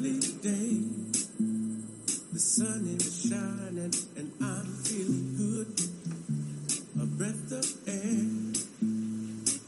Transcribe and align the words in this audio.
Lovely 0.00 0.20
day. 0.42 0.80
The 2.32 2.38
sun 2.38 2.86
is 2.96 3.28
shining 3.28 3.92
and 4.16 4.32
I'm 4.40 4.66
feeling 4.84 5.36
good. 5.36 5.68
A 7.00 7.06
breath 7.06 7.52
of 7.52 7.66
air 7.88 8.24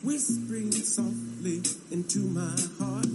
whispering 0.03 0.73
softly 0.73 1.61
into 1.91 2.21
my 2.21 2.55
heart. 2.79 3.09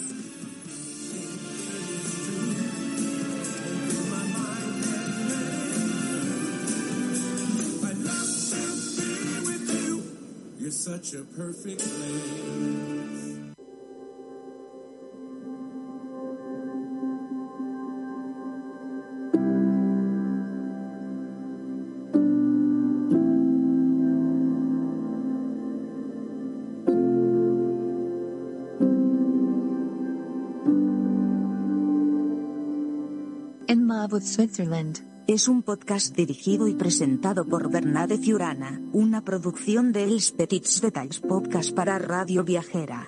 Switzerland. 34.26 35.00
Es 35.28 35.48
un 35.48 35.62
podcast 35.62 36.16
dirigido 36.16 36.68
y 36.68 36.74
presentado 36.74 37.46
por 37.46 37.72
Bernade 37.72 38.18
Fiurana, 38.18 38.82
una 38.92 39.24
producción 39.24 39.92
de 39.92 40.04
Els 40.04 40.32
Petits 40.32 40.82
Detalls 40.82 41.20
Podcast 41.20 41.74
para 41.74 42.00
Radio 42.00 42.44
Viajera. 42.44 43.08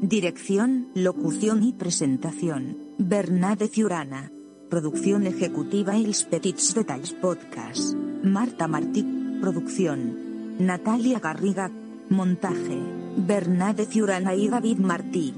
Dirección, 0.00 0.88
locución 0.94 1.62
y 1.64 1.72
presentación, 1.72 2.78
Bernade 2.98 3.68
Fiurana. 3.68 4.32
Producción 4.70 5.26
ejecutiva 5.26 5.96
Els 5.96 6.24
Petits 6.24 6.74
Detalls 6.74 7.12
Podcast. 7.14 7.94
Marta 8.22 8.68
Martí, 8.68 9.04
producción. 9.40 10.56
Natalia 10.58 11.18
Garriga, 11.18 11.70
montaje. 12.10 12.78
Bernade 13.16 13.86
Fiurana 13.86 14.34
y 14.34 14.48
David 14.48 14.78
Martí. 14.78 15.34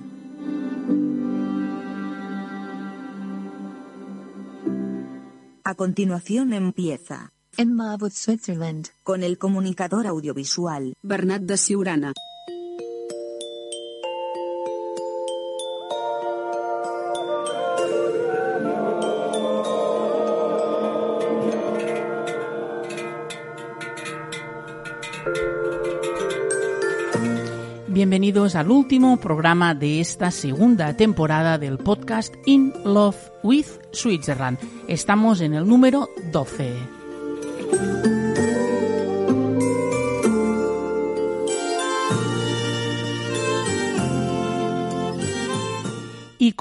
A 5.70 5.76
continuación 5.76 6.52
empieza, 6.52 7.32
En 7.56 7.76
Marwood, 7.76 8.10
Switzerland. 8.10 8.88
con 9.04 9.22
el 9.22 9.38
comunicador 9.38 10.08
audiovisual. 10.08 10.94
Bernat 11.00 11.42
de 11.42 11.56
Siurana. 11.56 12.12
Bienvenidos 28.10 28.56
al 28.56 28.72
último 28.72 29.18
programa 29.18 29.72
de 29.72 30.00
esta 30.00 30.32
segunda 30.32 30.96
temporada 30.96 31.58
del 31.58 31.78
podcast 31.78 32.34
In 32.44 32.72
Love 32.84 33.30
with 33.44 33.66
Switzerland. 33.92 34.58
Estamos 34.88 35.40
en 35.40 35.54
el 35.54 35.64
número 35.64 36.08
12. 36.32 36.99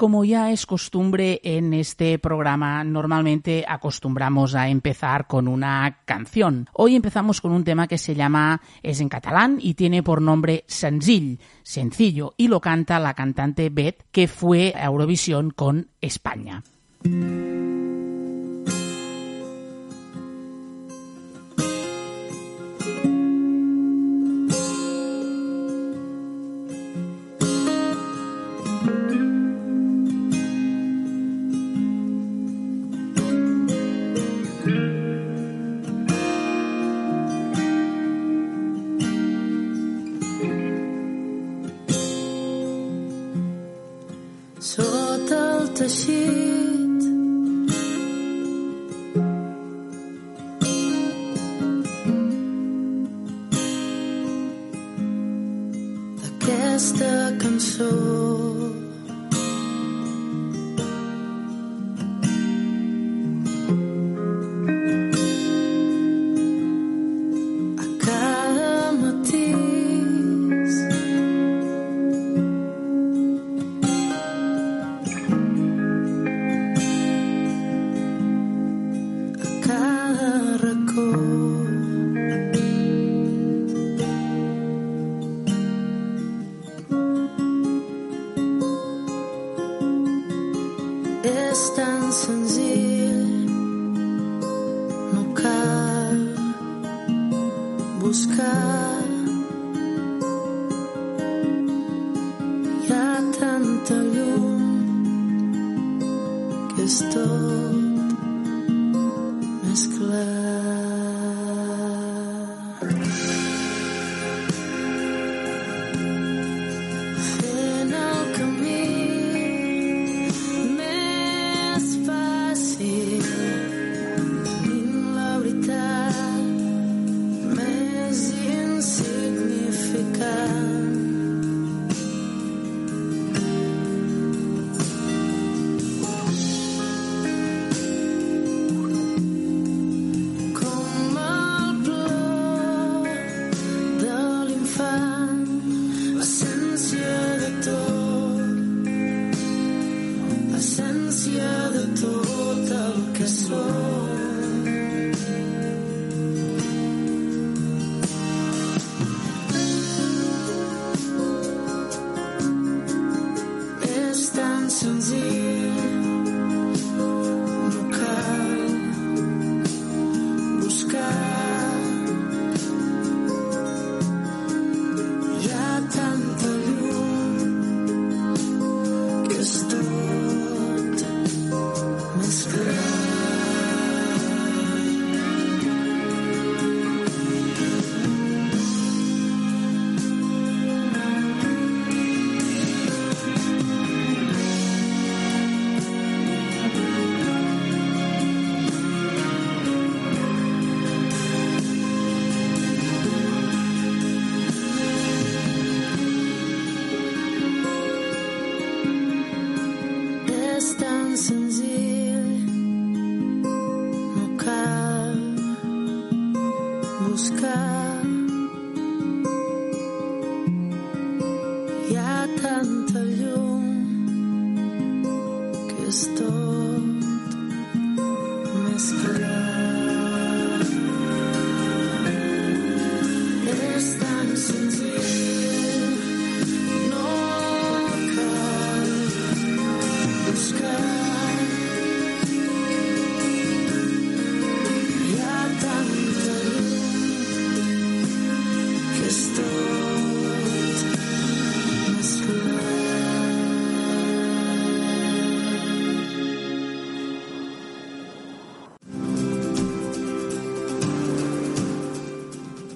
Como 0.00 0.24
ya 0.24 0.50
es 0.50 0.64
costumbre 0.64 1.42
en 1.44 1.74
este 1.74 2.18
programa, 2.18 2.82
normalmente 2.84 3.66
acostumbramos 3.68 4.54
a 4.54 4.70
empezar 4.70 5.26
con 5.26 5.46
una 5.46 5.98
canción. 6.06 6.70
Hoy 6.72 6.96
empezamos 6.96 7.42
con 7.42 7.52
un 7.52 7.64
tema 7.64 7.86
que 7.86 7.98
se 7.98 8.14
llama, 8.14 8.62
es 8.82 9.02
en 9.02 9.10
catalán 9.10 9.58
y 9.60 9.74
tiene 9.74 10.02
por 10.02 10.22
nombre 10.22 10.64
Senzill, 10.66 11.38
sencillo, 11.62 12.32
y 12.38 12.48
lo 12.48 12.62
canta 12.62 12.98
la 12.98 13.12
cantante 13.12 13.68
Beth, 13.68 14.06
que 14.10 14.26
fue 14.26 14.72
a 14.74 14.86
Eurovisión 14.86 15.50
con 15.50 15.88
España. 16.00 16.62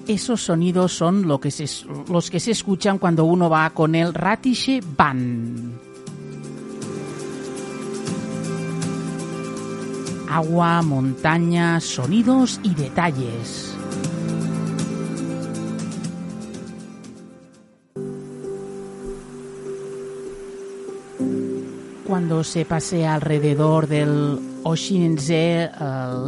Esos 0.07 0.43
sonidos 0.43 0.93
son 0.93 1.27
los 1.27 1.39
que 2.29 2.39
se 2.39 2.51
escuchan 2.51 2.99
cuando 2.99 3.25
uno 3.25 3.49
va 3.49 3.71
con 3.71 3.95
el 3.95 4.13
Ratische 4.13 4.79
Ban. 4.95 5.79
Agua, 10.29 10.83
montaña, 10.83 11.79
sonidos 11.79 12.59
y 12.61 12.75
detalles. 12.75 13.75
Cuando 22.05 22.43
se 22.43 22.65
pasea 22.65 23.15
alrededor 23.15 23.87
del 23.87 24.39
Oshinze 24.63 25.63
eh, 25.63 25.69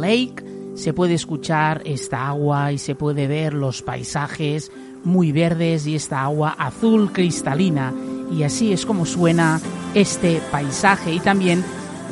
Lake, 0.00 0.47
se 0.78 0.92
puede 0.92 1.14
escuchar 1.14 1.82
esta 1.84 2.28
agua 2.28 2.70
y 2.72 2.78
se 2.78 2.94
puede 2.94 3.26
ver 3.26 3.52
los 3.52 3.82
paisajes 3.82 4.70
muy 5.02 5.32
verdes 5.32 5.86
y 5.86 5.96
esta 5.96 6.22
agua 6.22 6.54
azul 6.56 7.12
cristalina. 7.12 7.92
Y 8.32 8.44
así 8.44 8.72
es 8.72 8.86
como 8.86 9.04
suena 9.04 9.60
este 9.94 10.40
paisaje 10.52 11.12
y 11.12 11.18
también 11.18 11.64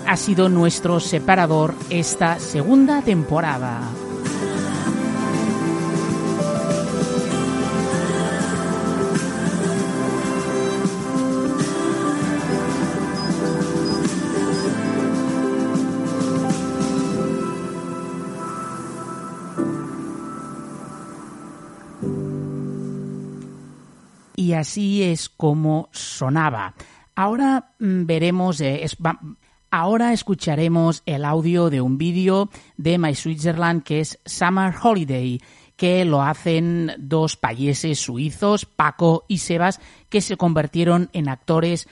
ha 0.07 0.17
sido 0.17 0.49
nuestro 0.49 0.99
separador 0.99 1.75
esta 1.91 2.41
segunda 2.41 3.03
temporada. 3.03 3.81
Y 24.47 24.53
así 24.53 25.03
es 25.03 25.29
como 25.29 25.89
sonaba. 25.91 26.75
Ahora 27.17 27.73
mm, 27.81 28.07
veremos, 28.07 28.61
eh, 28.61 28.87
ahora 29.73 30.13
escucharemos 30.13 31.03
el 31.05 31.25
audio 31.25 31.69
de 31.69 31.81
un 31.81 31.99
vídeo 31.99 32.49
de 32.77 32.97
My 32.97 33.17
Switzerland 33.17 33.83
que 33.83 33.99
es 33.99 34.21
Summer 34.25 34.73
Holiday, 34.81 35.41
que 35.77 36.05
lo 36.05 36.23
hacen 36.23 36.93
dos 36.99 37.37
payeses 37.37 38.01
suizos, 38.01 38.65
Paco 38.65 39.25
y 39.29 39.39
Sebas, 39.39 39.81
que 40.09 40.21
se 40.21 40.37
convirtieron 40.37 41.11
en 41.13 41.29
actores 41.29 41.87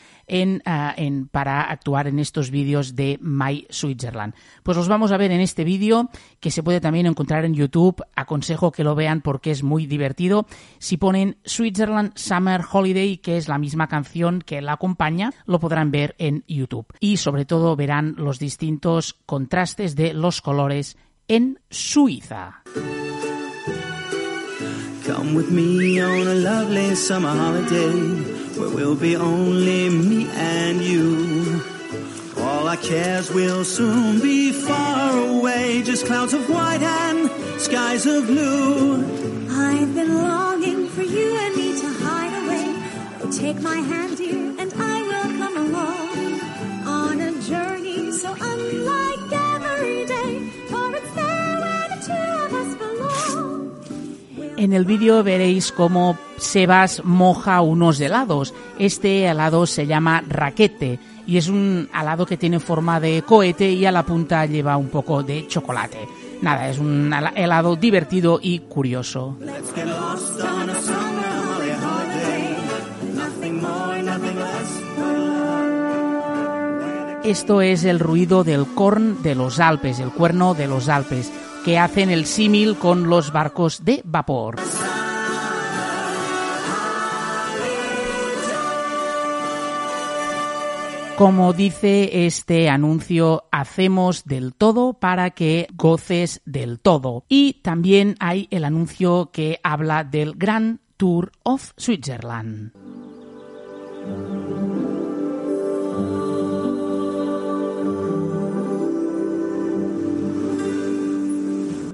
ah, 0.65 0.97
para 1.31 1.63
actuar 1.63 2.07
en 2.07 2.19
estos 2.19 2.51
vídeos 2.51 2.97
de 2.97 3.19
My 3.21 3.67
Switzerland. 3.69 4.35
Pues 4.63 4.77
los 4.77 4.89
vamos 4.89 5.13
a 5.13 5.19
ver 5.19 5.31
en 5.33 5.41
este 5.41 5.65
vídeo, 5.65 6.09
que 6.41 6.51
se 6.51 6.63
puede 6.63 6.81
también 6.81 7.07
encontrar 7.07 7.45
en 7.45 7.55
YouTube. 7.55 8.03
Aconsejo 8.17 8.73
que 8.73 8.85
lo 8.85 8.95
vean 8.95 9.21
porque 9.21 9.51
es 9.51 9.63
muy 9.63 9.87
divertido. 9.87 10.47
Si 10.79 10.97
ponen 10.97 11.37
Switzerland 11.45 12.13
Summer 12.17 12.63
Holiday, 12.71 13.19
que 13.19 13.37
es 13.37 13.49
la 13.49 13.59
misma 13.59 13.89
canción 13.89 14.41
que 14.41 14.63
la 14.63 14.73
acompaña, 14.73 15.33
lo 15.45 15.61
podrán 15.61 15.91
ver 15.91 16.15
en 16.19 16.45
YouTube. 16.49 16.87
Y 17.01 17.19
sobre 17.19 17.45
todo 17.45 17.77
verán 17.77 18.15
los 18.17 18.39
distintos 18.39 19.17
contrastes 19.27 19.95
de 19.95 20.15
los 20.15 20.41
colores 20.41 20.97
en 21.29 21.59
Suiza. 21.71 22.63
Come 25.07 25.35
with 25.35 25.51
me 25.51 26.01
on 26.01 26.27
a 26.27 26.35
lovely 26.35 26.95
summer 26.95 27.29
holiday 27.29 27.93
where 28.59 28.71
we'll 28.71 28.97
be 28.97 29.17
only 29.17 29.91
me 29.91 30.27
and 30.31 30.81
you. 30.81 31.63
All 32.39 32.67
our 32.67 32.79
cares 32.79 33.31
will 33.31 33.65
soon 33.65 34.21
be 34.23 34.51
far 34.51 35.19
away, 35.29 35.83
just 35.83 36.07
clouds 36.07 36.33
of 36.33 36.49
white 36.49 36.81
and 36.81 37.31
skies 37.61 38.07
of 38.07 38.27
blue. 38.27 39.05
I've 39.51 39.95
been 39.95 40.15
longing 40.23 40.89
for 40.89 41.03
you 41.03 41.37
and 41.37 41.55
me 41.55 41.79
to 41.81 41.89
hide 42.03 42.35
away. 42.43 43.31
Take 43.31 43.61
my 43.61 43.77
hand, 43.77 44.17
dear, 44.17 44.44
En 54.75 54.79
el 54.81 54.87
vídeo 54.87 55.23
veréis 55.23 55.71
cómo 55.71 56.19
Sebas 56.37 57.05
moja 57.05 57.61
unos 57.61 58.01
helados. 58.01 58.53
Este 58.77 59.25
helado 59.25 59.67
se 59.67 59.87
llama 59.87 60.25
raquete 60.29 60.99
y 61.29 61.37
es 61.37 61.47
un 61.47 61.89
helado 61.97 62.27
que 62.27 62.37
tiene 62.37 62.59
forma 62.59 62.99
de 62.99 63.23
cohete 63.23 63.71
y 63.71 63.87
a 63.87 63.93
la 63.93 64.03
punta 64.03 64.45
lleva 64.47 64.77
un 64.77 64.89
poco 64.89 65.23
de 65.23 65.47
chocolate. 65.47 65.99
Nada, 66.43 66.69
es 66.69 66.79
un 66.81 67.09
hela- 67.13 67.33
helado 67.37 67.77
divertido 67.77 68.41
y 68.43 68.59
curioso. 68.59 69.37
Esto 77.25 77.63
es 77.63 77.85
el 77.85 78.01
ruido 78.01 78.45
del 78.45 78.67
corn 78.67 79.23
de 79.23 79.35
los 79.35 79.59
Alpes, 79.59 79.99
el 79.99 80.11
cuerno 80.11 80.53
de 80.53 80.67
los 80.67 80.89
Alpes, 80.91 81.33
que 81.65 81.79
hacen 81.79 82.11
el 82.11 82.27
símil 82.27 82.77
con 82.77 83.09
los 83.09 83.33
barcos 83.33 83.85
de 83.85 84.03
vapor. 84.05 84.57
Como 91.17 91.53
dice 91.53 92.27
este 92.27 92.69
anuncio, 92.69 93.45
hacemos 93.53 94.25
del 94.25 94.53
todo 94.53 94.95
para 94.95 95.31
que 95.31 95.69
goces 95.75 96.43
del 96.45 96.81
todo. 96.81 97.25
Y 97.29 97.61
también 97.63 98.17
hay 98.19 98.49
el 98.51 98.65
anuncio 98.65 99.31
que 99.33 99.61
habla 99.63 100.03
del 100.03 100.35
Grand 100.35 100.81
Tour 100.97 101.31
of 101.45 101.71
Switzerland. 101.77 102.73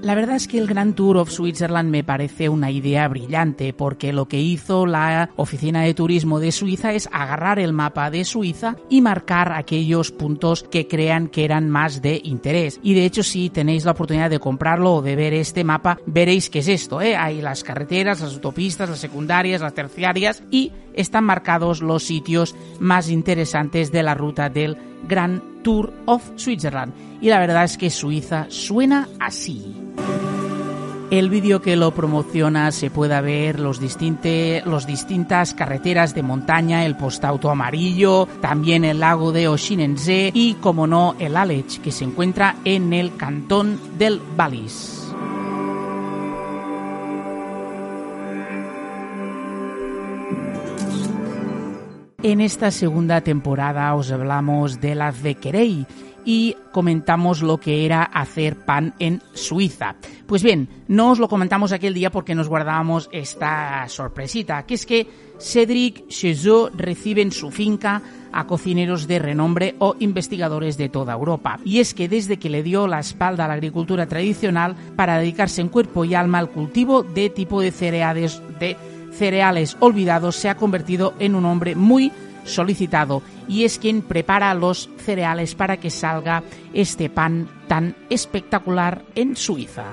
La 0.01 0.15
verdad 0.15 0.35
es 0.35 0.47
que 0.47 0.57
el 0.57 0.65
Grand 0.65 0.95
Tour 0.95 1.17
of 1.17 1.29
Switzerland 1.29 1.91
me 1.91 2.03
parece 2.03 2.49
una 2.49 2.71
idea 2.71 3.07
brillante 3.07 3.71
porque 3.71 4.11
lo 4.11 4.27
que 4.27 4.39
hizo 4.39 4.87
la 4.87 5.29
Oficina 5.35 5.83
de 5.83 5.93
Turismo 5.93 6.39
de 6.39 6.51
Suiza 6.51 6.91
es 6.91 7.07
agarrar 7.11 7.59
el 7.59 7.71
mapa 7.71 8.09
de 8.09 8.25
Suiza 8.25 8.77
y 8.89 9.01
marcar 9.01 9.51
aquellos 9.51 10.11
puntos 10.11 10.63
que 10.63 10.87
crean 10.87 11.27
que 11.27 11.45
eran 11.45 11.69
más 11.69 12.01
de 12.01 12.19
interés. 12.23 12.79
Y 12.81 12.95
de 12.95 13.05
hecho 13.05 13.21
si 13.21 13.51
tenéis 13.51 13.85
la 13.85 13.91
oportunidad 13.91 14.31
de 14.31 14.39
comprarlo 14.39 14.95
o 14.95 15.01
de 15.03 15.15
ver 15.15 15.35
este 15.35 15.63
mapa, 15.63 15.99
veréis 16.07 16.49
que 16.49 16.59
es 16.59 16.67
esto. 16.67 16.99
¿eh? 16.99 17.15
Hay 17.15 17.39
las 17.39 17.63
carreteras, 17.63 18.21
las 18.21 18.33
autopistas, 18.33 18.89
las 18.89 18.99
secundarias, 18.99 19.61
las 19.61 19.75
terciarias 19.75 20.41
y 20.49 20.71
están 20.93 21.23
marcados 21.23 21.81
los 21.81 22.03
sitios 22.03 22.55
más 22.79 23.09
interesantes 23.09 23.91
de 23.91 24.03
la 24.03 24.13
ruta 24.13 24.49
del 24.49 24.77
Grand 25.07 25.63
Tour 25.63 25.93
of 26.05 26.23
Switzerland. 26.35 26.93
Y 27.21 27.29
la 27.29 27.39
verdad 27.39 27.63
es 27.63 27.77
que 27.77 27.89
Suiza 27.89 28.47
suena 28.49 29.07
así. 29.19 29.75
El 31.11 31.29
vídeo 31.29 31.61
que 31.61 31.75
lo 31.75 31.93
promociona 31.93 32.71
se 32.71 32.89
puede 32.89 33.19
ver 33.19 33.59
los, 33.59 33.81
distinte, 33.81 34.63
los 34.65 34.87
distintas 34.87 35.53
carreteras 35.53 36.15
de 36.15 36.23
montaña, 36.23 36.85
el 36.85 36.95
postauto 36.95 37.49
amarillo, 37.49 38.29
también 38.39 38.85
el 38.85 39.01
lago 39.01 39.33
de 39.33 39.49
Oshinensee 39.49 40.31
y, 40.33 40.53
como 40.53 40.87
no, 40.87 41.15
el 41.19 41.35
Alech, 41.35 41.81
que 41.81 41.91
se 41.91 42.05
encuentra 42.05 42.55
en 42.63 42.93
el 42.93 43.17
cantón 43.17 43.77
del 43.97 44.21
Wallis. 44.37 45.00
En 52.23 52.39
esta 52.39 52.69
segunda 52.69 53.21
temporada 53.21 53.95
os 53.95 54.11
hablamos 54.11 54.79
de 54.79 54.93
la 54.93 55.09
Vequerei 55.09 55.87
y 56.23 56.55
comentamos 56.71 57.41
lo 57.41 57.57
que 57.57 57.83
era 57.83 58.03
hacer 58.03 58.57
pan 58.57 58.93
en 58.99 59.23
Suiza. 59.33 59.95
Pues 60.27 60.43
bien, 60.43 60.69
no 60.87 61.09
os 61.09 61.17
lo 61.17 61.27
comentamos 61.27 61.71
aquel 61.71 61.95
día 61.95 62.11
porque 62.11 62.35
nos 62.35 62.47
guardábamos 62.47 63.09
esta 63.11 63.89
sorpresita, 63.89 64.67
que 64.67 64.75
es 64.75 64.85
que 64.85 65.07
Cédric 65.39 66.07
Chezot 66.09 66.75
recibe 66.75 67.23
en 67.23 67.31
su 67.31 67.49
finca 67.49 68.03
a 68.31 68.45
cocineros 68.45 69.07
de 69.07 69.17
renombre 69.17 69.75
o 69.79 69.95
investigadores 69.97 70.77
de 70.77 70.89
toda 70.89 71.13
Europa. 71.13 71.59
Y 71.65 71.79
es 71.79 71.95
que 71.95 72.07
desde 72.07 72.37
que 72.37 72.51
le 72.51 72.61
dio 72.61 72.85
la 72.85 72.99
espalda 72.99 73.45
a 73.45 73.47
la 73.47 73.55
agricultura 73.55 74.05
tradicional 74.05 74.75
para 74.95 75.17
dedicarse 75.17 75.61
en 75.61 75.69
cuerpo 75.69 76.05
y 76.05 76.13
alma 76.13 76.37
al 76.37 76.51
cultivo 76.51 77.01
de 77.01 77.31
tipo 77.31 77.61
de 77.61 77.71
cereales, 77.71 78.43
de 78.59 78.77
cereales 79.11 79.77
olvidados, 79.79 80.35
se 80.35 80.49
ha 80.49 80.55
convertido 80.55 81.13
en 81.19 81.35
un 81.35 81.45
hombre 81.45 81.75
muy 81.75 82.11
solicitado 82.43 83.21
y 83.47 83.65
es 83.65 83.77
quien 83.77 84.01
prepara 84.01 84.53
los 84.53 84.89
cereales 84.97 85.55
para 85.55 85.77
que 85.77 85.89
salga 85.89 86.43
este 86.73 87.09
pan 87.09 87.47
tan 87.67 87.95
espectacular 88.09 89.03
en 89.15 89.35
Suiza. 89.35 89.85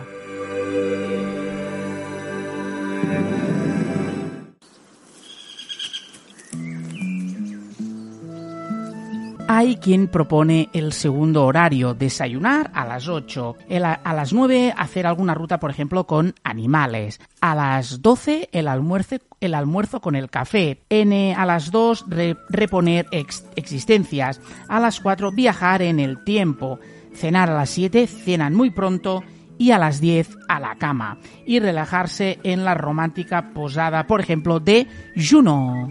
Hay 9.50 9.76
quien 9.76 10.09
propone 10.09 10.69
el 10.75 10.93
segundo 10.93 11.47
horario, 11.47 11.95
desayunar 11.95 12.71
a 12.75 12.85
las 12.85 13.09
8, 13.09 13.57
el 13.71 13.83
a, 13.85 13.99
las 14.14 14.35
9 14.35 14.75
hacer 14.76 15.07
alguna 15.07 15.33
ruta, 15.35 15.59
por 15.59 15.71
ejemplo, 15.71 16.07
con 16.07 16.35
animales, 16.45 17.19
a 17.40 17.55
las 17.55 18.02
12 18.02 18.50
el 18.52 18.69
almuerzo, 18.69 19.17
el 19.40 19.55
almuerzo 19.55 20.00
con 20.02 20.17
el 20.17 20.28
café, 20.28 20.83
N 20.90 21.35
a 21.35 21.47
las 21.47 21.71
2 21.71 22.05
re- 22.09 22.37
reponer 22.50 23.07
ex- 23.11 23.47
existencias, 23.57 24.38
a 24.69 24.81
las 24.81 25.00
4 25.00 25.33
viajar 25.33 25.81
en 25.81 25.99
el 25.99 26.23
tiempo, 26.25 26.78
cenar 27.14 27.49
a 27.49 27.55
las 27.55 27.71
7, 27.71 28.07
cenan 28.07 28.55
muy 28.55 28.71
pronto. 28.71 29.23
Y 29.61 29.73
a 29.73 29.78
las 29.78 30.00
10 30.00 30.38
a 30.49 30.61
la 30.61 30.76
cama. 30.76 31.19
Y 31.45 31.59
relajarse 31.59 32.38
en 32.45 32.64
la 32.64 32.75
romántica 32.75 33.50
posada, 33.52 34.07
por 34.07 34.21
ejemplo, 34.21 34.61
de 34.61 34.87
Juno. 35.17 35.88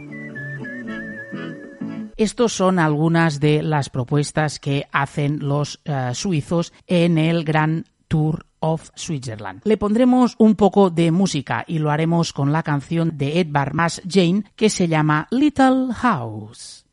Estos 2.18 2.52
son 2.52 2.80
algunas 2.80 3.40
de 3.40 3.62
las 3.62 3.90
propuestas 3.90 4.60
que 4.60 4.88
hacen 4.92 5.48
los 5.48 5.80
eh, 5.86 6.12
suizos 6.16 6.74
en 6.88 7.20
el 7.20 7.44
Gran 7.44 7.86
Tour 8.08 8.48
of 8.60 8.90
Switzerland. 8.96 9.62
Le 9.66 9.78
pondremos 9.78 10.36
un 10.40 10.56
poco 10.56 10.90
de 10.90 11.12
música 11.12 11.64
y 11.68 11.78
lo 11.78 11.92
haremos 11.92 12.34
con 12.34 12.52
la 12.52 12.64
canción 12.64 13.20
de 13.20 13.40
Edvard 13.40 13.74
Mas 13.74 14.02
Jane 14.08 14.46
que 14.56 14.72
se 14.72 14.88
llama 14.88 15.28
Little 15.30 15.94
House. 15.94 16.87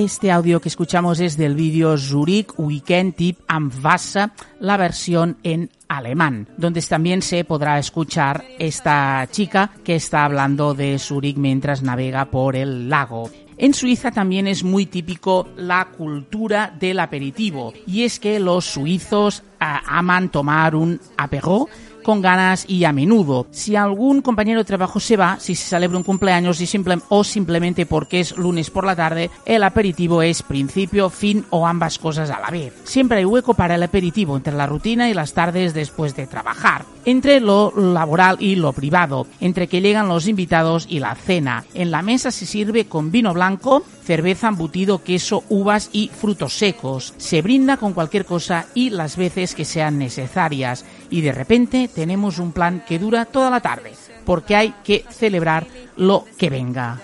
Este 0.00 0.32
audio 0.32 0.62
que 0.62 0.70
escuchamos 0.70 1.20
es 1.20 1.36
del 1.36 1.54
vídeo 1.54 1.98
Zurich 1.98 2.54
Weekend 2.56 3.16
Tip 3.16 3.40
am 3.48 3.70
Wasser, 3.84 4.30
la 4.58 4.78
versión 4.78 5.36
en 5.42 5.68
alemán, 5.88 6.48
donde 6.56 6.80
también 6.80 7.20
se 7.20 7.44
podrá 7.44 7.78
escuchar 7.78 8.42
esta 8.58 9.28
chica 9.30 9.72
que 9.84 9.96
está 9.96 10.24
hablando 10.24 10.72
de 10.72 10.98
Zurich 10.98 11.36
mientras 11.36 11.82
navega 11.82 12.30
por 12.30 12.56
el 12.56 12.88
lago. 12.88 13.30
En 13.58 13.74
Suiza 13.74 14.10
también 14.10 14.46
es 14.46 14.64
muy 14.64 14.86
típico 14.86 15.48
la 15.58 15.88
cultura 15.94 16.74
del 16.80 16.98
aperitivo 16.98 17.74
y 17.86 18.04
es 18.04 18.18
que 18.18 18.40
los 18.40 18.64
suizos 18.64 19.42
ah, 19.60 19.82
aman 19.86 20.30
tomar 20.30 20.74
un 20.74 20.98
apéro 21.18 21.68
con 22.02 22.20
ganas 22.20 22.64
y 22.68 22.84
a 22.84 22.92
menudo. 22.92 23.46
Si 23.50 23.76
algún 23.76 24.22
compañero 24.22 24.60
de 24.60 24.64
trabajo 24.64 25.00
se 25.00 25.16
va, 25.16 25.38
si 25.38 25.54
se 25.54 25.68
celebra 25.68 25.98
un 25.98 26.04
cumpleaños 26.04 26.60
y 26.60 26.66
o 27.08 27.24
simplemente 27.24 27.86
porque 27.86 28.20
es 28.20 28.36
lunes 28.36 28.70
por 28.70 28.84
la 28.84 28.96
tarde, 28.96 29.30
el 29.44 29.62
aperitivo 29.62 30.22
es 30.22 30.42
principio, 30.42 31.10
fin 31.10 31.44
o 31.50 31.66
ambas 31.66 31.98
cosas 31.98 32.30
a 32.30 32.40
la 32.40 32.50
vez. 32.50 32.72
Siempre 32.84 33.18
hay 33.18 33.24
hueco 33.24 33.54
para 33.54 33.74
el 33.74 33.82
aperitivo 33.82 34.36
entre 34.36 34.54
la 34.54 34.66
rutina 34.66 35.08
y 35.08 35.14
las 35.14 35.32
tardes 35.32 35.74
después 35.74 36.16
de 36.16 36.26
trabajar, 36.26 36.84
entre 37.04 37.40
lo 37.40 37.72
laboral 37.76 38.36
y 38.40 38.56
lo 38.56 38.72
privado, 38.72 39.26
entre 39.40 39.66
que 39.66 39.80
llegan 39.80 40.08
los 40.08 40.26
invitados 40.26 40.86
y 40.88 41.00
la 41.00 41.14
cena. 41.14 41.64
En 41.74 41.90
la 41.90 42.02
mesa 42.02 42.30
se 42.30 42.46
sirve 42.46 42.86
con 42.86 43.10
vino 43.10 43.34
blanco, 43.34 43.84
cerveza, 44.04 44.48
embutido, 44.48 45.02
queso, 45.02 45.44
uvas 45.48 45.90
y 45.92 46.08
frutos 46.08 46.54
secos. 46.54 47.14
Se 47.16 47.42
brinda 47.42 47.76
con 47.76 47.92
cualquier 47.92 48.24
cosa 48.24 48.66
y 48.74 48.90
las 48.90 49.16
veces 49.16 49.54
que 49.54 49.64
sean 49.64 49.98
necesarias. 49.98 50.84
Y 51.10 51.20
de 51.20 51.32
repente 51.32 51.90
tenemos 51.92 52.38
un 52.38 52.52
plan 52.52 52.84
que 52.86 52.98
dura 52.98 53.24
toda 53.24 53.50
la 53.50 53.60
tarde, 53.60 53.92
porque 54.24 54.56
hay 54.56 54.74
que 54.84 55.04
celebrar 55.10 55.66
lo 55.96 56.24
que 56.38 56.50
venga. 56.50 56.98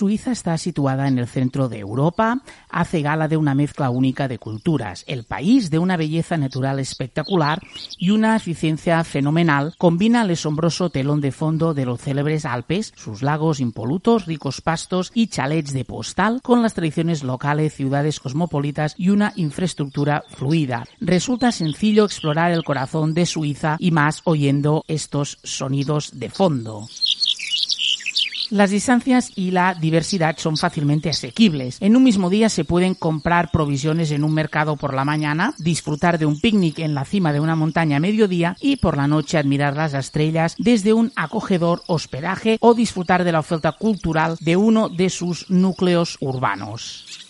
Suiza 0.00 0.32
está 0.32 0.56
situada 0.56 1.08
en 1.08 1.18
el 1.18 1.26
centro 1.26 1.68
de 1.68 1.78
Europa, 1.78 2.40
hace 2.70 3.02
gala 3.02 3.28
de 3.28 3.36
una 3.36 3.54
mezcla 3.54 3.90
única 3.90 4.28
de 4.28 4.38
culturas, 4.38 5.04
el 5.06 5.24
país 5.24 5.68
de 5.68 5.78
una 5.78 5.98
belleza 5.98 6.38
natural 6.38 6.78
espectacular 6.78 7.60
y 7.98 8.08
una 8.08 8.34
eficiencia 8.34 9.04
fenomenal, 9.04 9.74
combina 9.76 10.22
el 10.22 10.30
asombroso 10.30 10.88
telón 10.88 11.20
de 11.20 11.32
fondo 11.32 11.74
de 11.74 11.84
los 11.84 12.00
célebres 12.00 12.46
Alpes, 12.46 12.94
sus 12.96 13.20
lagos 13.20 13.60
impolutos, 13.60 14.24
ricos 14.24 14.62
pastos 14.62 15.12
y 15.12 15.26
chalets 15.26 15.74
de 15.74 15.84
postal, 15.84 16.40
con 16.40 16.62
las 16.62 16.72
tradiciones 16.72 17.22
locales, 17.22 17.74
ciudades 17.74 18.20
cosmopolitas 18.20 18.94
y 18.96 19.10
una 19.10 19.34
infraestructura 19.36 20.24
fluida. 20.30 20.86
Resulta 21.02 21.52
sencillo 21.52 22.06
explorar 22.06 22.52
el 22.52 22.64
corazón 22.64 23.12
de 23.12 23.26
Suiza 23.26 23.76
y 23.78 23.90
más 23.90 24.22
oyendo 24.24 24.82
estos 24.88 25.40
sonidos 25.42 26.18
de 26.18 26.30
fondo. 26.30 26.86
Las 28.50 28.70
distancias 28.70 29.30
y 29.36 29.52
la 29.52 29.74
diversidad 29.74 30.36
son 30.36 30.56
fácilmente 30.56 31.08
asequibles. 31.08 31.76
En 31.80 31.94
un 31.94 32.02
mismo 32.02 32.28
día 32.28 32.48
se 32.48 32.64
pueden 32.64 32.94
comprar 32.94 33.52
provisiones 33.52 34.10
en 34.10 34.24
un 34.24 34.34
mercado 34.34 34.76
por 34.76 34.92
la 34.92 35.04
mañana, 35.04 35.54
disfrutar 35.58 36.18
de 36.18 36.26
un 36.26 36.40
picnic 36.40 36.80
en 36.80 36.92
la 36.92 37.04
cima 37.04 37.32
de 37.32 37.38
una 37.38 37.54
montaña 37.54 37.98
a 37.98 38.00
mediodía 38.00 38.56
y 38.60 38.76
por 38.76 38.96
la 38.96 39.06
noche 39.06 39.38
admirar 39.38 39.76
las 39.76 39.94
estrellas 39.94 40.56
desde 40.58 40.92
un 40.92 41.12
acogedor 41.14 41.82
hospedaje 41.86 42.58
o 42.60 42.74
disfrutar 42.74 43.22
de 43.22 43.30
la 43.30 43.38
oferta 43.38 43.70
cultural 43.70 44.36
de 44.40 44.56
uno 44.56 44.88
de 44.88 45.10
sus 45.10 45.48
núcleos 45.48 46.16
urbanos. 46.20 47.29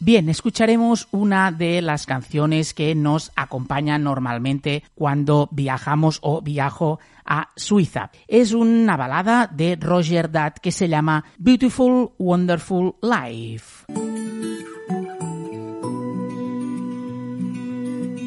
Bien, 0.00 0.28
escucharemos 0.28 1.08
una 1.10 1.50
de 1.50 1.82
las 1.82 2.06
canciones 2.06 2.72
que 2.72 2.94
nos 2.94 3.32
acompañan 3.34 4.04
normalmente 4.04 4.84
cuando 4.94 5.48
viajamos 5.50 6.20
o 6.22 6.40
viajo 6.40 7.00
a 7.24 7.50
Suiza. 7.56 8.10
Es 8.28 8.52
una 8.52 8.96
balada 8.96 9.48
de 9.52 9.76
Roger 9.76 10.30
Dutt 10.30 10.60
que 10.62 10.72
se 10.72 10.88
llama 10.88 11.24
Beautiful 11.38 12.10
Wonderful 12.18 12.94
Life. 13.02 13.86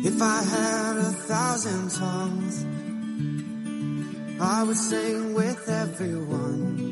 If 0.03 0.21
I 0.21 0.43
had 0.43 0.97
a 0.97 1.13
thousand 1.27 1.91
I 4.43 4.63
would 4.63 4.75
sing 4.75 5.35
with 5.35 5.69
everyone. 5.69 6.89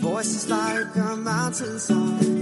Voices 0.00 0.48
like 0.50 0.96
a 0.96 1.16
mountain 1.16 1.78
song. 1.78 2.41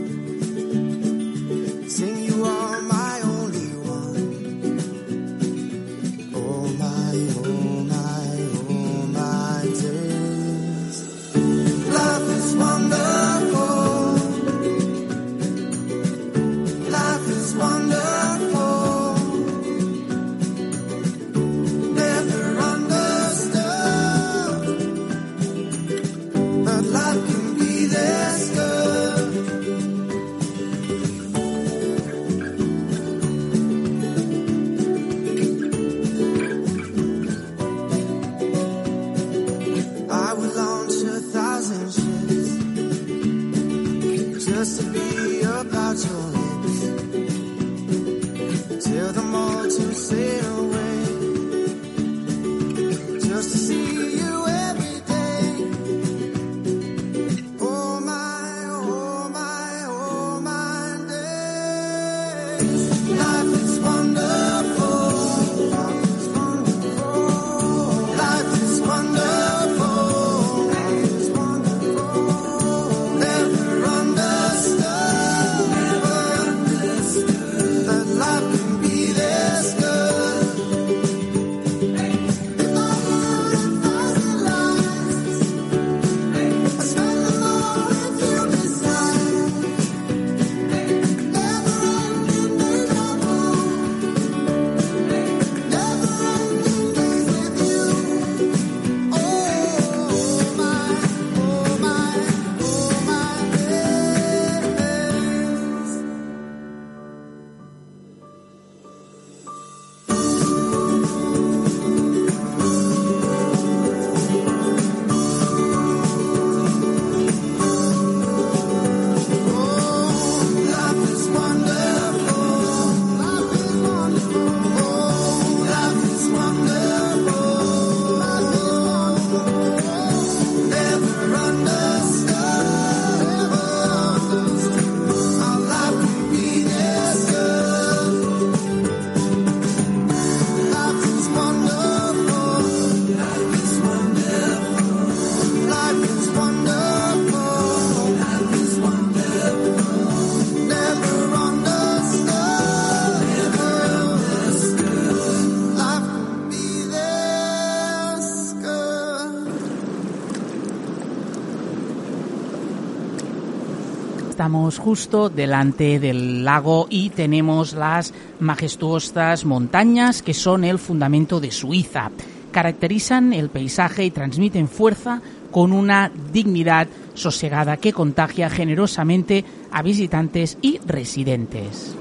Estamos 164.41 164.79
justo 164.79 165.29
delante 165.29 166.01
del 166.01 166.47
lago 166.47 166.87
y 166.89 167.11
tenemos 167.11 167.75
las 167.75 168.15
majestuosas 168.39 169.45
montañas 169.45 170.23
que 170.23 170.33
son 170.33 170.65
el 170.65 170.79
fundamento 170.79 171.41
de 171.41 171.51
Suiza. 171.51 172.11
Caracterizan 172.51 173.35
el 173.35 173.51
paisaje 173.51 174.03
y 174.03 174.11
transmiten 174.11 174.67
fuerza 174.67 175.21
con 175.51 175.73
una 175.73 176.11
dignidad 176.33 176.89
sosegada 177.13 177.77
que 177.77 177.93
contagia 177.93 178.49
generosamente 178.49 179.45
a 179.71 179.83
visitantes 179.83 180.57
y 180.63 180.79
residentes. 180.87 181.95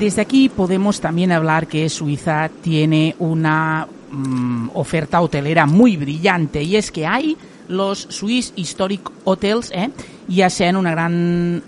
Desde 0.00 0.20
aquí 0.20 0.48
podemos 0.48 1.00
también 1.00 1.30
hablar 1.30 1.68
que 1.68 1.88
Suiza 1.88 2.50
tiene 2.60 3.14
una 3.20 3.86
mm, 4.10 4.70
oferta 4.74 5.20
hotelera 5.20 5.66
muy 5.66 5.96
brillante 5.96 6.62
y 6.62 6.76
es 6.76 6.90
que 6.90 7.06
hay 7.06 7.36
los 7.68 8.00
Swiss 8.10 8.52
Historic 8.56 9.08
Hotels, 9.24 9.70
¿eh? 9.72 9.90
ya 10.28 10.50
sean 10.50 10.76
una 10.76 10.90
gran, 10.90 11.62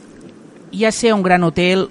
ya 0.72 0.92
sea 0.92 1.14
un 1.14 1.22
gran 1.22 1.44
hotel 1.44 1.88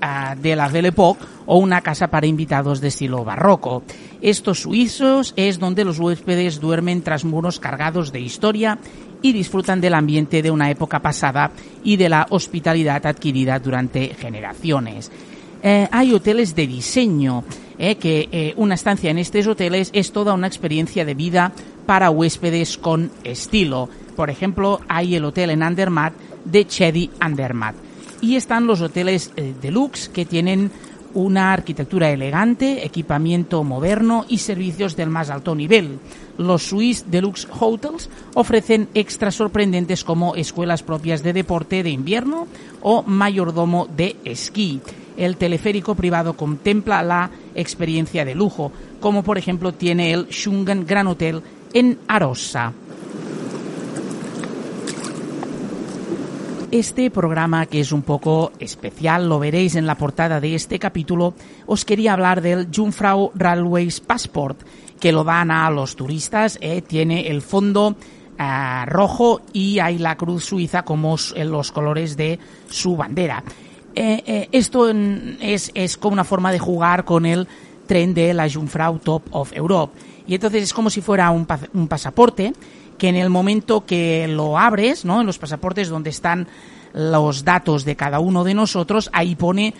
ah, 0.00 0.34
de 0.40 0.56
la 0.56 0.68
Belle 0.68 0.88
Époque 0.88 1.24
o 1.46 1.58
una 1.58 1.80
casa 1.80 2.08
para 2.08 2.26
invitados 2.26 2.80
de 2.80 2.88
estilo 2.88 3.24
barroco. 3.24 3.82
Estos 4.20 4.60
suizos 4.60 5.32
es 5.36 5.58
donde 5.58 5.84
los 5.84 5.98
huéspedes 5.98 6.60
duermen 6.60 7.02
tras 7.02 7.24
muros 7.24 7.58
cargados 7.58 8.12
de 8.12 8.20
historia 8.20 8.78
y 9.22 9.32
disfrutan 9.32 9.80
del 9.80 9.94
ambiente 9.94 10.42
de 10.42 10.50
una 10.50 10.70
época 10.70 11.00
pasada 11.00 11.52
y 11.84 11.96
de 11.96 12.08
la 12.08 12.26
hospitalidad 12.30 13.06
adquirida 13.06 13.58
durante 13.58 14.14
generaciones. 14.14 15.10
Eh, 15.62 15.88
hay 15.92 16.12
hoteles 16.12 16.56
de 16.56 16.66
diseño, 16.66 17.44
eh, 17.82 17.96
que 17.96 18.28
eh, 18.30 18.54
una 18.56 18.76
estancia 18.76 19.10
en 19.10 19.18
estos 19.18 19.48
hoteles 19.48 19.90
es 19.92 20.12
toda 20.12 20.34
una 20.34 20.46
experiencia 20.46 21.04
de 21.04 21.14
vida 21.14 21.50
para 21.84 22.10
huéspedes 22.10 22.78
con 22.78 23.10
estilo. 23.24 23.88
Por 24.14 24.30
ejemplo, 24.30 24.80
hay 24.86 25.16
el 25.16 25.24
hotel 25.24 25.50
en 25.50 25.64
Andermatt 25.64 26.14
de 26.44 26.64
Chedi 26.64 27.10
Andermatt. 27.18 27.74
Y 28.20 28.36
están 28.36 28.68
los 28.68 28.82
hoteles 28.82 29.32
eh, 29.34 29.52
deluxe 29.60 30.08
que 30.10 30.24
tienen 30.24 30.70
una 31.14 31.52
arquitectura 31.52 32.12
elegante, 32.12 32.86
equipamiento 32.86 33.64
moderno 33.64 34.26
y 34.28 34.38
servicios 34.38 34.94
del 34.94 35.10
más 35.10 35.28
alto 35.28 35.56
nivel. 35.56 35.98
Los 36.38 36.62
Swiss 36.62 37.06
Deluxe 37.10 37.48
Hotels 37.58 38.08
ofrecen 38.34 38.90
extras 38.94 39.34
sorprendentes 39.34 40.04
como 40.04 40.36
escuelas 40.36 40.84
propias 40.84 41.24
de 41.24 41.32
deporte 41.32 41.82
de 41.82 41.90
invierno 41.90 42.46
o 42.80 43.02
mayordomo 43.02 43.88
de 43.88 44.14
esquí. 44.24 44.80
El 45.16 45.36
teleférico 45.36 45.94
privado 45.94 46.34
contempla 46.34 47.02
la 47.02 47.30
experiencia 47.54 48.24
de 48.24 48.34
lujo, 48.34 48.72
como 49.00 49.22
por 49.22 49.38
ejemplo 49.38 49.72
tiene 49.72 50.12
el 50.12 50.28
Shungan 50.28 50.86
Gran 50.86 51.06
Hotel 51.06 51.42
en 51.74 51.98
Arosa. 52.08 52.72
Este 56.70 57.10
programa, 57.10 57.66
que 57.66 57.80
es 57.80 57.92
un 57.92 58.00
poco 58.00 58.50
especial, 58.58 59.28
lo 59.28 59.38
veréis 59.38 59.74
en 59.74 59.86
la 59.86 59.96
portada 59.96 60.40
de 60.40 60.54
este 60.54 60.78
capítulo, 60.78 61.34
os 61.66 61.84
quería 61.84 62.14
hablar 62.14 62.40
del 62.40 62.68
Jungfrau 62.74 63.30
Railways 63.34 64.00
Passport, 64.00 64.58
que 64.98 65.12
lo 65.12 65.22
dan 65.22 65.50
a 65.50 65.70
los 65.70 65.96
turistas. 65.96 66.56
eh, 66.62 66.80
Tiene 66.80 67.28
el 67.28 67.42
fondo 67.42 67.94
ah, 68.38 68.86
rojo 68.88 69.42
y 69.52 69.80
hay 69.80 69.98
la 69.98 70.16
cruz 70.16 70.46
suiza 70.46 70.82
como 70.82 71.16
los 71.36 71.72
colores 71.72 72.16
de 72.16 72.38
su 72.70 72.96
bandera. 72.96 73.44
Eh, 73.94 74.22
eh, 74.26 74.48
esto 74.52 74.88
es, 75.40 75.70
es 75.74 75.96
como 75.96 76.14
una 76.14 76.24
forma 76.24 76.50
de 76.52 76.58
jugar 76.58 77.04
con 77.04 77.26
el 77.26 77.46
tren 77.86 78.14
de 78.14 78.32
la 78.32 78.48
Jungfrau 78.50 78.98
Top 78.98 79.22
of 79.32 79.52
Europe. 79.54 79.92
Y 80.26 80.34
entonces 80.34 80.62
es 80.62 80.72
como 80.72 80.88
si 80.88 81.00
fuera 81.00 81.30
un, 81.30 81.44
pa- 81.46 81.60
un 81.74 81.88
pasaporte 81.88 82.52
que 82.96 83.08
en 83.08 83.16
el 83.16 83.28
momento 83.30 83.84
que 83.84 84.28
lo 84.28 84.58
abres, 84.58 85.04
¿no? 85.04 85.20
En 85.20 85.26
los 85.26 85.38
pasaportes 85.38 85.88
donde 85.88 86.10
están 86.10 86.46
los 86.94 87.44
datos 87.44 87.84
de 87.84 87.96
cada 87.96 88.20
uno 88.20 88.44
de 88.44 88.54
nosotros, 88.54 89.10
ahí 89.12 89.34
pone, 89.34 89.74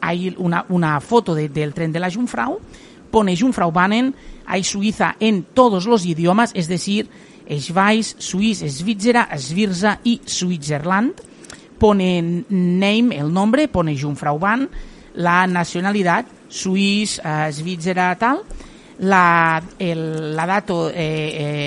hay 0.00 0.34
una, 0.38 0.66
una 0.68 1.00
foto 1.00 1.34
de- 1.34 1.48
del 1.48 1.72
tren 1.72 1.90
de 1.92 2.00
la 2.00 2.10
Jungfrau, 2.10 2.60
pone 3.10 3.36
Jungfraubanen, 3.36 4.14
hay 4.44 4.62
Suiza 4.64 5.16
en 5.20 5.44
todos 5.44 5.86
los 5.86 6.04
idiomas, 6.04 6.50
es 6.54 6.68
decir, 6.68 7.08
Schweiz, 7.50 8.14
Suiz, 8.18 8.58
Svizzera, 8.58 9.28
Svirza 9.38 10.00
y 10.04 10.20
Switzerland 10.26 11.14
pone 11.78 12.44
name, 12.48 13.16
el 13.16 13.32
nombre, 13.32 13.68
pone 13.68 13.98
Jungfrauban, 13.98 14.68
la 15.14 15.46
nacionalidad, 15.46 16.26
Suiz, 16.48 17.20
eh, 17.24 17.50
Svizzera, 17.52 18.16
tal, 18.16 18.42
la, 18.98 19.62
el- 19.78 20.34
la 20.36 20.46
dato, 20.46 20.90
eh, 20.90 20.94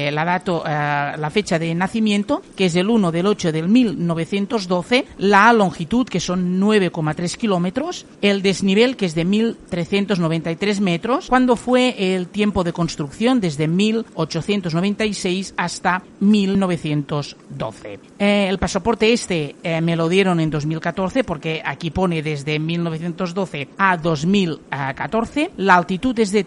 eh, 0.07 0.11
la 0.11 0.25
dato, 0.25 0.63
eh, 0.65 0.69
la 1.17 1.29
fecha 1.31 1.57
de 1.59 1.73
nacimiento, 1.75 2.41
que 2.55 2.65
es 2.65 2.75
el 2.75 2.89
1 2.89 3.11
del 3.11 3.25
8 3.27 3.51
del 3.51 3.67
1912, 3.67 5.05
la 5.17 5.51
longitud, 5.53 6.05
que 6.07 6.19
son 6.19 6.59
9,3 6.59 7.37
kilómetros, 7.37 8.05
el 8.21 8.41
desnivel, 8.41 8.95
que 8.97 9.05
es 9.05 9.15
de 9.15 9.25
1.393 9.25 10.79
metros, 10.81 11.27
cuando 11.27 11.55
fue 11.55 12.15
el 12.15 12.27
tiempo 12.27 12.63
de 12.63 12.73
construcción, 12.73 13.39
desde 13.39 13.67
1896 13.67 15.53
hasta 15.57 16.03
1912. 16.19 17.99
Eh, 18.19 18.47
el 18.49 18.57
pasaporte 18.57 19.11
este 19.13 19.55
eh, 19.63 19.81
me 19.81 19.95
lo 19.95 20.09
dieron 20.09 20.39
en 20.39 20.49
2014 20.49 21.23
porque 21.23 21.61
aquí 21.63 21.91
pone 21.91 22.21
desde 22.21 22.59
1912 22.59 23.69
a 23.77 23.97
2014. 23.97 25.51
La 25.57 25.75
altitud 25.75 26.17
es 26.19 26.31
de 26.31 26.43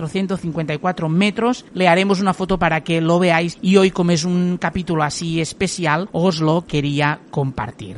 3.454 0.00 1.08
metros. 1.08 1.64
Le 1.74 1.88
haremos 1.88 2.20
una 2.20 2.34
foto 2.34 2.58
para 2.58 2.82
que 2.82 3.00
lo 3.00 3.18
veáis 3.18 3.58
y 3.62 3.76
hoy 3.76 3.90
como 3.90 4.12
es 4.12 4.24
un 4.24 4.58
capítulo 4.58 5.02
así 5.02 5.40
especial 5.40 6.08
os 6.12 6.40
lo 6.40 6.64
quería 6.66 7.20
compartir. 7.30 7.96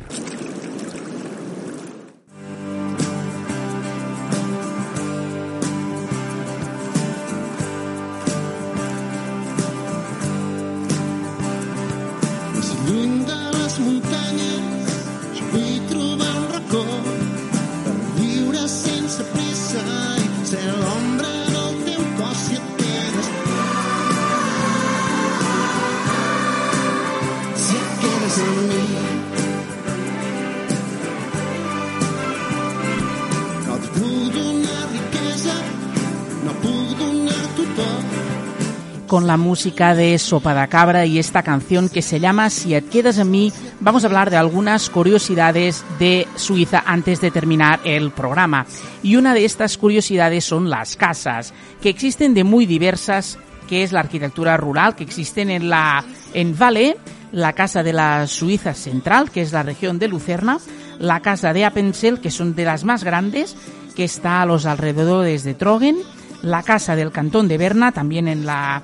La 39.33 39.37
música 39.37 39.95
de 39.95 40.19
Sopa 40.19 40.53
de 40.53 40.67
Cabra 40.67 41.07
y 41.07 41.17
esta 41.17 41.41
canción 41.41 41.89
que 41.89 42.03
se 42.03 42.19
llama 42.19 42.51
Si 42.51 42.79
quedas 42.83 43.17
en 43.17 43.31
mí, 43.31 43.51
vamos 43.79 44.03
a 44.03 44.07
hablar 44.07 44.29
de 44.29 44.37
algunas 44.37 44.91
curiosidades 44.91 45.83
de 45.97 46.27
Suiza 46.35 46.83
antes 46.85 47.19
de 47.19 47.31
terminar 47.31 47.79
el 47.83 48.11
programa. 48.11 48.67
Y 49.01 49.15
una 49.15 49.33
de 49.33 49.43
estas 49.43 49.79
curiosidades 49.79 50.45
son 50.45 50.69
las 50.69 50.95
casas, 50.97 51.51
que 51.81 51.89
existen 51.89 52.35
de 52.35 52.43
muy 52.43 52.67
diversas, 52.67 53.39
que 53.67 53.81
es 53.81 53.91
la 53.91 54.01
arquitectura 54.01 54.55
rural, 54.55 54.95
que 54.95 55.03
existen 55.03 55.49
en 55.49 55.67
la 55.67 56.05
en 56.35 56.55
Valais, 56.55 56.95
la 57.31 57.53
casa 57.53 57.81
de 57.81 57.93
la 57.93 58.27
Suiza 58.27 58.75
central, 58.75 59.31
que 59.31 59.41
es 59.41 59.51
la 59.51 59.63
región 59.63 59.97
de 59.97 60.09
Lucerna, 60.09 60.59
la 60.99 61.21
casa 61.21 61.53
de 61.53 61.65
Appenzell, 61.65 62.19
que 62.19 62.29
son 62.29 62.53
de 62.53 62.65
las 62.65 62.83
más 62.83 63.03
grandes, 63.03 63.55
que 63.95 64.03
está 64.03 64.43
a 64.43 64.45
los 64.45 64.67
alrededores 64.67 65.43
de 65.43 65.55
Trogen, 65.55 65.97
la 66.43 66.61
casa 66.61 66.95
del 66.95 67.11
cantón 67.11 67.47
de 67.47 67.57
Berna, 67.57 67.91
también 67.91 68.27
en 68.27 68.45
la 68.45 68.83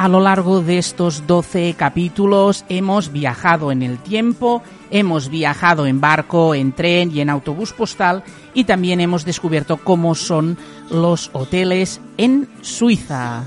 A 0.00 0.08
lo 0.08 0.20
largo 0.20 0.62
de 0.62 0.78
estos 0.78 1.26
12 1.26 1.74
capítulos 1.76 2.64
hemos 2.70 3.12
viajado 3.12 3.70
en 3.70 3.82
el 3.82 3.98
tiempo 3.98 4.62
Hemos 4.90 5.28
viajado 5.28 5.86
en 5.86 6.00
barco, 6.00 6.54
en 6.54 6.72
tren 6.72 7.12
y 7.14 7.20
en 7.20 7.30
autobús 7.30 7.72
postal 7.72 8.24
y 8.54 8.64
también 8.64 9.00
hemos 9.00 9.24
descubierto 9.24 9.76
cómo 9.76 10.16
son 10.16 10.58
los 10.90 11.30
hoteles 11.32 12.00
en 12.16 12.48
Suiza. 12.60 13.44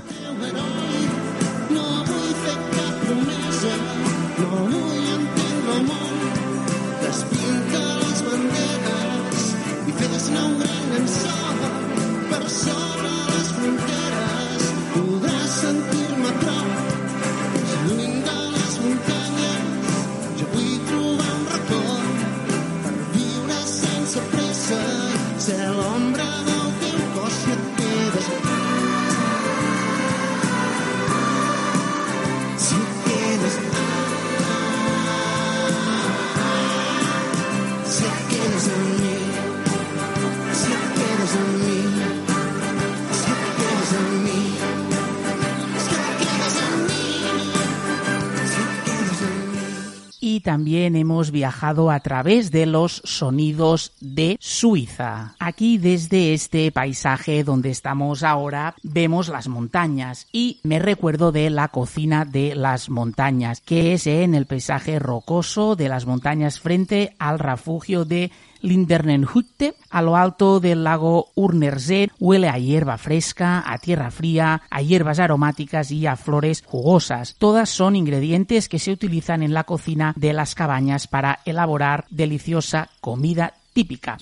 También 50.44 50.94
hemos 50.94 51.32
viajado 51.32 51.90
a 51.90 51.98
través 52.00 52.52
de 52.52 52.66
los 52.66 53.02
sonidos 53.04 53.94
de 54.00 54.36
Suiza. 54.38 55.34
Aquí 55.40 55.78
desde 55.78 56.34
este 56.34 56.70
paisaje 56.70 57.42
donde 57.42 57.70
estamos 57.70 58.22
ahora 58.22 58.76
vemos 58.82 59.28
las 59.28 59.48
montañas 59.48 60.28
y 60.30 60.60
me 60.62 60.78
recuerdo 60.78 61.32
de 61.32 61.50
la 61.50 61.68
cocina 61.68 62.24
de 62.24 62.54
las 62.54 62.90
montañas, 62.90 63.60
que 63.62 63.94
es 63.94 64.06
en 64.06 64.34
el 64.34 64.46
paisaje 64.46 64.98
rocoso 64.98 65.74
de 65.74 65.88
las 65.88 66.06
montañas 66.06 66.60
frente 66.60 67.16
al 67.18 67.38
refugio 67.38 68.04
de 68.04 68.30
Lindernenhütte, 68.64 69.74
a 69.90 70.00
lo 70.00 70.16
alto 70.16 70.58
del 70.58 70.84
lago 70.84 71.28
Urnersee, 71.34 72.10
huele 72.18 72.48
a 72.48 72.58
hierba 72.58 72.96
fresca, 72.98 73.62
a 73.64 73.78
tierra 73.78 74.10
fría, 74.10 74.62
a 74.70 74.80
hierbas 74.80 75.20
aromáticas 75.20 75.90
y 75.90 76.06
a 76.06 76.16
flores 76.16 76.62
jugosas. 76.66 77.36
Todas 77.38 77.68
son 77.68 77.94
ingredientes 77.94 78.68
que 78.68 78.78
se 78.78 78.92
utilizan 78.92 79.42
en 79.42 79.52
la 79.52 79.64
cocina 79.64 80.14
de 80.16 80.32
las 80.32 80.54
cabañas 80.54 81.06
para 81.06 81.40
elaborar 81.44 82.06
deliciosa 82.10 82.88
comida 83.00 83.52
típica. 83.74 84.16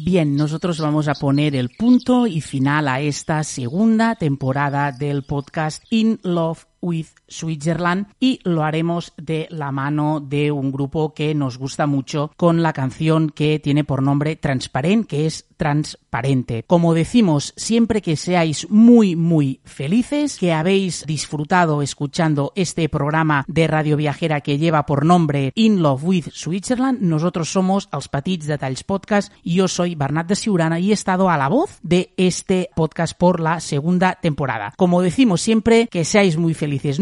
Bien, 0.00 0.36
nosotros 0.36 0.78
vamos 0.78 1.08
a 1.08 1.14
poner 1.14 1.56
el 1.56 1.70
punto 1.70 2.26
y 2.26 2.40
final 2.40 2.88
a 2.88 3.00
esta 3.00 3.42
segunda 3.42 4.14
temporada 4.14 4.92
del 4.92 5.24
podcast 5.24 5.82
In 5.90 6.20
Love 6.22 6.66
with 6.80 7.08
Switzerland 7.28 8.06
y 8.18 8.40
lo 8.44 8.64
haremos 8.64 9.12
de 9.16 9.46
la 9.50 9.72
mano 9.72 10.20
de 10.20 10.50
un 10.50 10.72
grupo 10.72 11.14
que 11.14 11.34
nos 11.34 11.58
gusta 11.58 11.86
mucho 11.86 12.30
con 12.36 12.62
la 12.62 12.72
canción 12.72 13.30
que 13.30 13.58
tiene 13.58 13.84
por 13.84 14.02
nombre 14.02 14.36
Transparent, 14.36 15.06
que 15.06 15.26
es 15.26 15.48
transparente. 15.58 16.64
Como 16.66 16.94
decimos, 16.94 17.52
siempre 17.56 18.00
que 18.00 18.16
seáis 18.16 18.70
muy, 18.70 19.16
muy 19.16 19.60
felices, 19.64 20.38
que 20.38 20.52
habéis 20.52 21.04
disfrutado 21.04 21.82
escuchando 21.82 22.52
este 22.54 22.88
programa 22.88 23.44
de 23.48 23.66
Radio 23.66 23.96
Viajera 23.96 24.40
que 24.40 24.56
lleva 24.56 24.86
por 24.86 25.04
nombre 25.04 25.52
In 25.56 25.82
Love 25.82 26.04
with 26.04 26.26
Switzerland, 26.32 27.02
nosotros 27.02 27.50
somos 27.50 27.88
Els 27.92 28.08
Petits 28.08 28.46
Detalls 28.46 28.84
Podcast 28.84 29.32
y 29.42 29.54
yo 29.54 29.68
soy 29.68 29.94
Bernat 29.94 30.28
de 30.28 30.36
Siurana 30.36 30.78
y 30.78 30.90
he 30.90 30.94
estado 30.94 31.28
a 31.28 31.36
la 31.36 31.48
voz 31.48 31.78
de 31.82 32.14
este 32.16 32.70
podcast 32.74 33.18
por 33.18 33.40
la 33.40 33.60
segunda 33.60 34.18
temporada. 34.22 34.72
Como 34.76 35.02
decimos 35.02 35.40
siempre, 35.40 35.88
que 35.88 36.04
seáis 36.04 36.36
muy 36.36 36.54
felices 36.54 37.00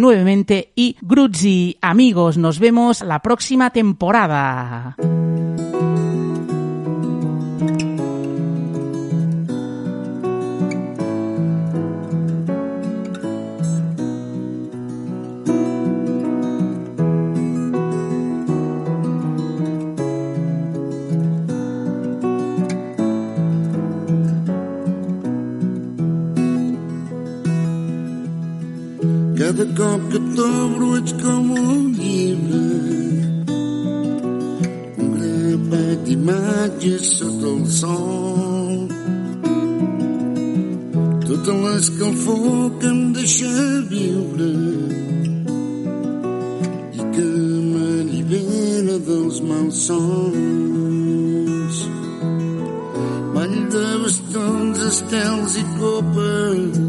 y 0.74 0.96
Gruzzi, 1.00 1.78
amigos, 1.80 2.36
nos 2.38 2.58
vemos 2.58 3.02
la 3.02 3.20
próxima 3.20 3.70
temporada. 3.70 4.96
Cada 29.56 29.72
cop 29.72 30.00
que 30.12 30.18
t'obro 30.36 30.86
ets 30.98 31.12
com 31.16 31.50
un 31.50 31.84
llibre. 31.96 32.64
Un 35.00 35.08
grapat 35.16 35.98
d'imatges 36.04 37.04
sota 37.16 37.46
el 37.54 37.64
sol. 37.76 38.74
Tota 41.24 41.52
l'escalfor 41.62 42.50
que 42.82 42.88
em 42.90 43.00
deixa 43.16 43.54
viure. 43.94 44.52
I 46.98 47.00
que 47.14 47.28
m'allibera 47.70 48.96
dels 49.08 49.36
malsons 49.52 50.36
ball 53.32 53.56
de 53.72 53.88
bastons, 54.04 54.78
estels 54.90 55.52
i 55.64 55.64
copes 55.80 56.85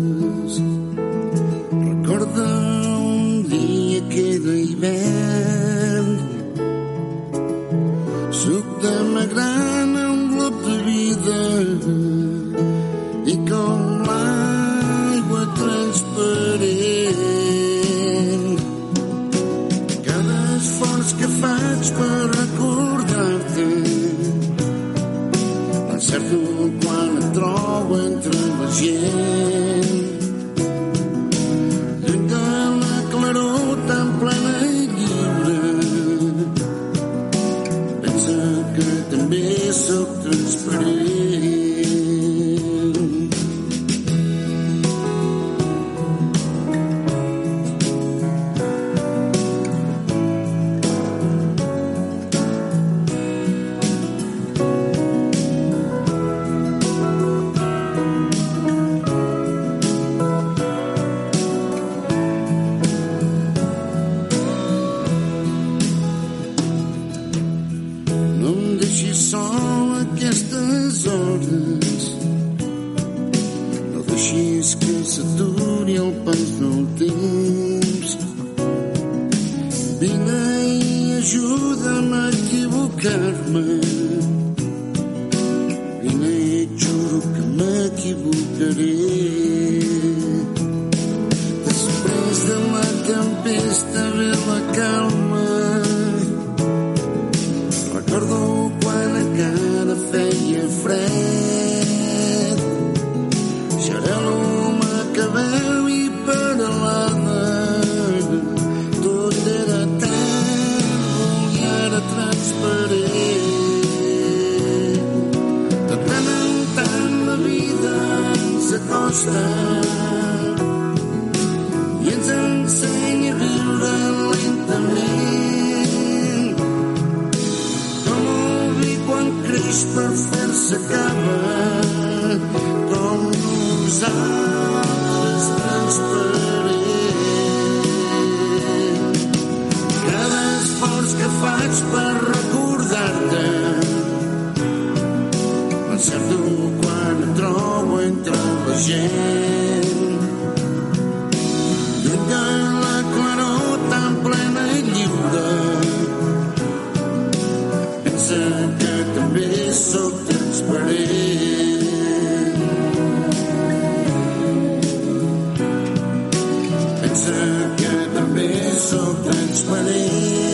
que 167.28 167.46
que 167.82 167.94
també 168.16 168.50
sóc 168.80 169.24
transparent 169.26 170.48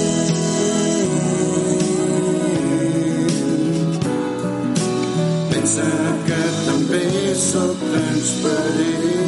pensa 5.52 5.90
que 6.28 6.42
també 6.66 7.36
sóc 7.36 7.86
transparent. 7.92 9.23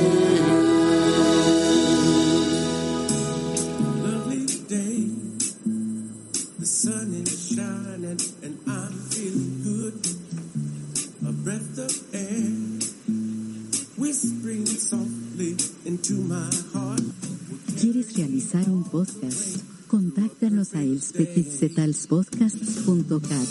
elspetitzetalspodcasts.cat. 21.17 23.47